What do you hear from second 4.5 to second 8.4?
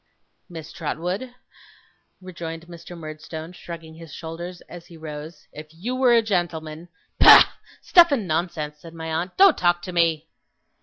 as he rose, 'if you were a gentleman' 'Bah! Stuff and